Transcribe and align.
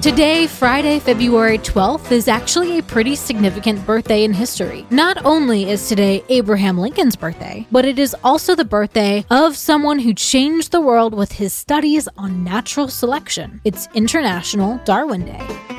Today, 0.00 0.46
Friday, 0.46 0.98
February 0.98 1.58
12th, 1.58 2.10
is 2.10 2.26
actually 2.26 2.78
a 2.78 2.82
pretty 2.82 3.14
significant 3.14 3.84
birthday 3.84 4.24
in 4.24 4.32
history. 4.32 4.86
Not 4.88 5.22
only 5.26 5.68
is 5.68 5.90
today 5.90 6.24
Abraham 6.30 6.78
Lincoln's 6.78 7.16
birthday, 7.16 7.66
but 7.70 7.84
it 7.84 7.98
is 7.98 8.16
also 8.24 8.54
the 8.54 8.64
birthday 8.64 9.26
of 9.28 9.58
someone 9.58 9.98
who 9.98 10.14
changed 10.14 10.72
the 10.72 10.80
world 10.80 11.12
with 11.12 11.32
his 11.32 11.52
studies 11.52 12.08
on 12.16 12.42
natural 12.42 12.88
selection. 12.88 13.60
It's 13.62 13.88
International 13.92 14.80
Darwin 14.86 15.26
Day. 15.26 15.69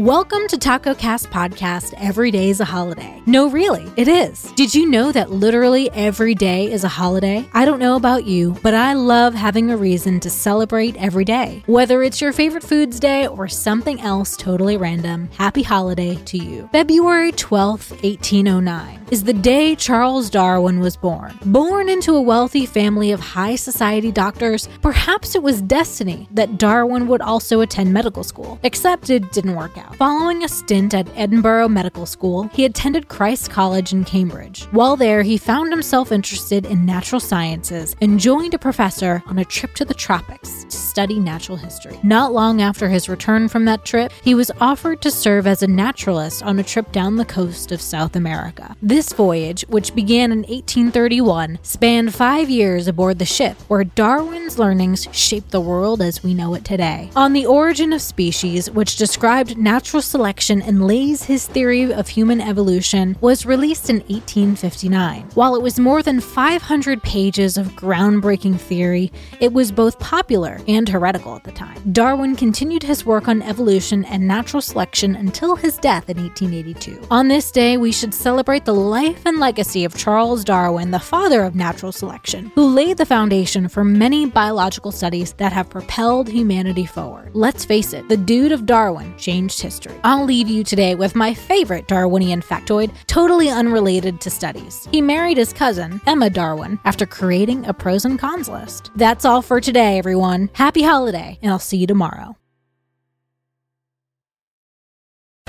Welcome 0.00 0.46
to 0.48 0.56
Taco 0.56 0.94
Cast 0.94 1.28
Podcast. 1.28 1.92
Every 1.98 2.30
day 2.30 2.48
is 2.48 2.58
a 2.58 2.64
holiday. 2.64 3.22
No, 3.26 3.50
really, 3.50 3.86
it 3.98 4.08
is. 4.08 4.50
Did 4.52 4.74
you 4.74 4.88
know 4.88 5.12
that 5.12 5.30
literally 5.30 5.90
every 5.90 6.34
day 6.34 6.72
is 6.72 6.84
a 6.84 6.88
holiday? 6.88 7.46
I 7.52 7.66
don't 7.66 7.80
know 7.80 7.96
about 7.96 8.24
you, 8.24 8.56
but 8.62 8.72
I 8.72 8.94
love 8.94 9.34
having 9.34 9.70
a 9.70 9.76
reason 9.76 10.18
to 10.20 10.30
celebrate 10.30 10.96
every 10.96 11.26
day. 11.26 11.62
Whether 11.66 12.02
it's 12.02 12.18
your 12.18 12.32
favorite 12.32 12.62
foods 12.62 12.98
day 12.98 13.26
or 13.26 13.46
something 13.46 14.00
else 14.00 14.38
totally 14.38 14.78
random, 14.78 15.28
happy 15.36 15.62
holiday 15.62 16.14
to 16.14 16.38
you. 16.38 16.70
February 16.72 17.32
12th, 17.32 17.90
1809 18.02 19.00
is 19.10 19.24
the 19.24 19.34
day 19.34 19.74
Charles 19.74 20.30
Darwin 20.30 20.80
was 20.80 20.96
born. 20.96 21.38
Born 21.44 21.88
into 21.88 22.14
a 22.14 22.22
wealthy 22.22 22.64
family 22.64 23.10
of 23.10 23.20
high 23.20 23.56
society 23.56 24.12
doctors, 24.12 24.66
perhaps 24.80 25.34
it 25.34 25.42
was 25.42 25.60
destiny 25.60 26.26
that 26.30 26.56
Darwin 26.58 27.06
would 27.08 27.20
also 27.20 27.60
attend 27.60 27.92
medical 27.92 28.24
school, 28.24 28.58
except 28.62 29.10
it 29.10 29.30
didn't 29.32 29.56
work 29.56 29.76
out. 29.76 29.89
Following 29.96 30.44
a 30.44 30.48
stint 30.48 30.94
at 30.94 31.08
Edinburgh 31.16 31.68
Medical 31.68 32.06
School, 32.06 32.44
he 32.52 32.64
attended 32.64 33.08
Christ 33.08 33.50
College 33.50 33.92
in 33.92 34.04
Cambridge. 34.04 34.64
While 34.70 34.96
there, 34.96 35.22
he 35.22 35.36
found 35.36 35.70
himself 35.72 36.12
interested 36.12 36.64
in 36.64 36.86
natural 36.86 37.20
sciences 37.20 37.94
and 38.00 38.18
joined 38.18 38.54
a 38.54 38.58
professor 38.58 39.22
on 39.26 39.38
a 39.38 39.44
trip 39.44 39.74
to 39.74 39.84
the 39.84 39.94
tropics 39.94 40.64
study 41.00 41.18
natural 41.18 41.56
history. 41.56 41.98
Not 42.02 42.34
long 42.34 42.60
after 42.60 42.86
his 42.86 43.08
return 43.08 43.48
from 43.48 43.64
that 43.64 43.86
trip, 43.86 44.12
he 44.22 44.34
was 44.34 44.50
offered 44.60 45.00
to 45.00 45.10
serve 45.10 45.46
as 45.46 45.62
a 45.62 45.66
naturalist 45.66 46.42
on 46.42 46.58
a 46.58 46.62
trip 46.62 46.92
down 46.92 47.16
the 47.16 47.24
coast 47.24 47.72
of 47.72 47.80
South 47.80 48.16
America. 48.16 48.76
This 48.82 49.14
voyage, 49.14 49.64
which 49.68 49.94
began 49.94 50.30
in 50.30 50.40
1831, 50.40 51.58
spanned 51.62 52.14
five 52.14 52.50
years 52.50 52.86
aboard 52.86 53.18
the 53.18 53.24
ship, 53.24 53.56
where 53.68 53.84
Darwin's 53.84 54.58
learnings 54.58 55.08
shaped 55.10 55.52
the 55.52 55.60
world 55.62 56.02
as 56.02 56.22
we 56.22 56.34
know 56.34 56.52
it 56.52 56.66
today. 56.66 57.10
On 57.16 57.32
the 57.32 57.46
Origin 57.46 57.94
of 57.94 58.02
Species, 58.02 58.70
which 58.70 58.96
described 58.96 59.56
natural 59.56 60.02
selection 60.02 60.60
and 60.60 60.86
lays 60.86 61.22
his 61.22 61.46
theory 61.46 61.94
of 61.94 62.08
human 62.08 62.42
evolution, 62.42 63.16
was 63.22 63.46
released 63.46 63.88
in 63.88 64.00
1859. 64.00 65.30
While 65.32 65.54
it 65.54 65.62
was 65.62 65.80
more 65.80 66.02
than 66.02 66.20
500 66.20 67.02
pages 67.02 67.56
of 67.56 67.68
groundbreaking 67.68 68.60
theory, 68.60 69.10
it 69.40 69.54
was 69.54 69.72
both 69.72 69.98
popular 69.98 70.60
and 70.68 70.89
heretical 70.90 71.36
at 71.36 71.44
the 71.44 71.52
time. 71.52 71.80
Darwin 71.92 72.36
continued 72.36 72.82
his 72.82 73.06
work 73.06 73.28
on 73.28 73.42
evolution 73.42 74.04
and 74.04 74.26
natural 74.26 74.60
selection 74.60 75.16
until 75.16 75.56
his 75.56 75.78
death 75.78 76.10
in 76.10 76.18
1882. 76.18 77.06
On 77.10 77.28
this 77.28 77.50
day, 77.50 77.76
we 77.76 77.92
should 77.92 78.12
celebrate 78.12 78.64
the 78.64 78.74
life 78.74 79.24
and 79.24 79.38
legacy 79.38 79.84
of 79.84 79.96
Charles 79.96 80.44
Darwin, 80.44 80.90
the 80.90 80.98
father 80.98 81.42
of 81.42 81.54
natural 81.54 81.92
selection, 81.92 82.52
who 82.54 82.66
laid 82.66 82.98
the 82.98 83.06
foundation 83.06 83.68
for 83.68 83.84
many 83.84 84.26
biological 84.26 84.92
studies 84.92 85.32
that 85.34 85.52
have 85.52 85.70
propelled 85.70 86.28
humanity 86.28 86.86
forward. 86.86 87.30
Let's 87.34 87.64
face 87.64 87.92
it, 87.92 88.08
the 88.08 88.16
dude 88.16 88.52
of 88.52 88.66
Darwin 88.66 89.16
changed 89.16 89.60
history. 89.60 89.94
I'll 90.04 90.24
leave 90.24 90.48
you 90.48 90.64
today 90.64 90.94
with 90.94 91.14
my 91.14 91.32
favorite 91.32 91.88
Darwinian 91.88 92.42
factoid, 92.42 92.90
totally 93.06 93.48
unrelated 93.48 94.20
to 94.20 94.30
studies. 94.30 94.88
He 94.90 95.00
married 95.00 95.36
his 95.36 95.52
cousin, 95.52 96.00
Emma 96.06 96.30
Darwin, 96.30 96.78
after 96.84 97.06
creating 97.06 97.66
a 97.66 97.72
pros 97.72 98.04
and 98.04 98.18
cons 98.18 98.48
list. 98.48 98.90
That's 98.96 99.24
all 99.24 99.42
for 99.42 99.60
today, 99.60 99.98
everyone. 99.98 100.48
Happy 100.70 100.82
holiday, 100.82 101.36
and 101.42 101.50
I'll 101.50 101.58
see 101.58 101.78
you 101.78 101.88
tomorrow. 101.88 102.36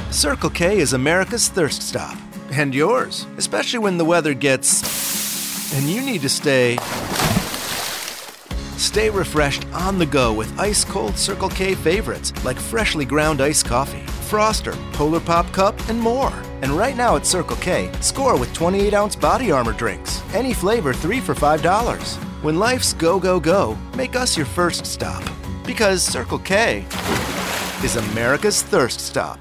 Circle 0.09 0.49
K 0.49 0.79
is 0.79 0.93
America's 0.93 1.47
thirst 1.47 1.83
stop. 1.83 2.17
And 2.51 2.73
yours, 2.73 3.27
especially 3.37 3.77
when 3.77 3.99
the 3.99 4.03
weather 4.03 4.33
gets. 4.33 5.75
and 5.75 5.87
you 5.87 6.01
need 6.01 6.21
to 6.21 6.29
stay 6.29 6.77
Stay 8.77 9.11
refreshed 9.11 9.67
on 9.73 9.99
the 9.99 10.07
go 10.07 10.33
with 10.33 10.59
ice 10.59 10.83
cold 10.83 11.15
Circle 11.15 11.49
K 11.49 11.75
favorites 11.75 12.33
like 12.43 12.57
freshly 12.57 13.05
ground 13.05 13.41
iced 13.41 13.67
coffee, 13.67 14.01
Froster, 14.27 14.73
Polar 14.93 15.19
Pop 15.19 15.51
Cup, 15.51 15.79
and 15.88 15.99
more. 15.99 16.33
And 16.63 16.71
right 16.71 16.97
now 16.97 17.15
at 17.15 17.27
Circle 17.27 17.57
K, 17.57 17.91
score 18.01 18.39
with 18.39 18.51
28 18.55 18.95
ounce 18.95 19.15
body 19.15 19.51
armor 19.51 19.73
drinks. 19.73 20.19
Any 20.33 20.55
flavor, 20.55 20.93
three 20.93 21.19
for 21.19 21.35
$5. 21.35 22.31
When 22.41 22.57
life's 22.57 22.94
go, 22.94 23.19
go, 23.19 23.40
go, 23.40 23.78
make 23.96 24.16
us 24.16 24.35
your 24.35 24.47
first 24.47 24.88
stop. 24.88 25.24
Because 25.63 26.02
Circle 26.02 26.40
K 26.40 26.84
is 27.84 27.97
America's 27.97 28.63
thirst 28.63 29.00
stop. 29.00 29.40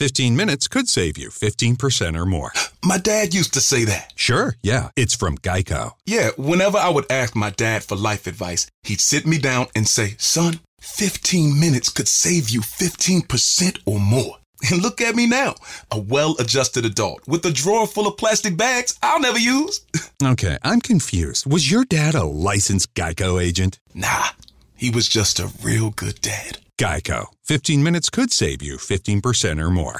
15 0.00 0.34
minutes 0.34 0.66
could 0.66 0.88
save 0.88 1.16
you 1.16 1.28
15% 1.28 2.16
or 2.18 2.26
more. 2.26 2.50
My 2.84 2.98
dad 2.98 3.32
used 3.32 3.54
to 3.54 3.60
say 3.60 3.84
that. 3.84 4.12
Sure, 4.16 4.56
yeah. 4.60 4.88
It's 4.96 5.14
from 5.14 5.38
Geico. 5.38 5.92
Yeah, 6.04 6.30
whenever 6.36 6.78
I 6.78 6.88
would 6.88 7.06
ask 7.10 7.34
my 7.36 7.50
dad 7.50 7.84
for 7.84 7.96
life 7.96 8.26
advice, 8.26 8.66
he'd 8.82 9.00
sit 9.00 9.24
me 9.26 9.38
down 9.38 9.66
and 9.74 9.88
say, 9.88 10.16
Son, 10.18 10.60
15 10.80 11.58
minutes 11.58 11.90
could 11.90 12.08
save 12.08 12.50
you 12.50 12.60
15% 12.60 13.78
or 13.86 13.98
more. 14.00 14.36
And 14.70 14.82
look 14.82 15.00
at 15.00 15.14
me 15.14 15.26
now, 15.26 15.54
a 15.90 15.98
well 15.98 16.34
adjusted 16.38 16.84
adult 16.84 17.26
with 17.28 17.44
a 17.44 17.52
drawer 17.52 17.86
full 17.86 18.06
of 18.06 18.16
plastic 18.16 18.56
bags 18.56 18.98
I'll 19.02 19.20
never 19.20 19.38
use. 19.38 19.80
okay, 20.22 20.58
I'm 20.62 20.80
confused. 20.80 21.50
Was 21.50 21.70
your 21.70 21.84
dad 21.84 22.14
a 22.14 22.24
licensed 22.24 22.94
Geico 22.94 23.42
agent? 23.42 23.78
Nah, 23.94 24.28
he 24.74 24.90
was 24.90 25.08
just 25.08 25.38
a 25.38 25.52
real 25.62 25.90
good 25.90 26.20
dad. 26.20 26.58
Geico. 26.78 27.26
15 27.44 27.82
minutes 27.82 28.10
could 28.10 28.32
save 28.32 28.62
you 28.62 28.76
15% 28.76 29.62
or 29.62 29.70
more. 29.70 29.94